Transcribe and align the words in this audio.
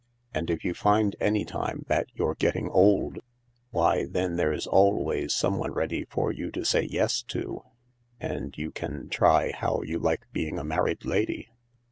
And 0.33 0.49
if 0.49 0.65
you 0.65 0.73
find 0.73 1.15
any 1.19 1.45
time 1.45 1.85
that 1.87 2.07
you're 2.15 2.33
getting 2.33 2.67
old— 2.71 3.19
why, 3.69 4.05
then 4.05 4.35
there's 4.35 4.65
always 4.65 5.31
someone 5.31 5.73
ready 5.73 6.05
for 6.05 6.31
you 6.31 6.49
to 6.53 6.65
say' 6.65 6.81
Yes' 6.89 7.21
to, 7.27 7.61
and 8.19 8.57
you 8.57 8.71
can 8.71 9.09
try 9.09 9.51
how 9.51 9.83
you 9.83 9.99
like 9.99 10.25
being 10.31 10.57
a 10.57 10.63
married 10.63 11.05
lady." 11.05 11.49